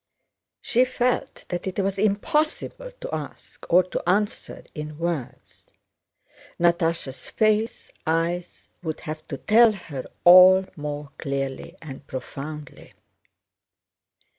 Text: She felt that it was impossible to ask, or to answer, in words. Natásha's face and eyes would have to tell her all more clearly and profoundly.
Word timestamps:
She 0.63 0.83
felt 0.83 1.45
that 1.49 1.67
it 1.67 1.77
was 1.77 1.99
impossible 1.99 2.89
to 3.01 3.09
ask, 3.13 3.67
or 3.71 3.83
to 3.83 4.01
answer, 4.09 4.63
in 4.73 4.97
words. 4.97 5.65
Natásha's 6.59 7.29
face 7.29 7.91
and 8.03 8.15
eyes 8.17 8.69
would 8.81 9.01
have 9.01 9.27
to 9.27 9.37
tell 9.37 9.73
her 9.73 10.05
all 10.23 10.65
more 10.75 11.11
clearly 11.19 11.77
and 11.83 12.07
profoundly. 12.07 12.93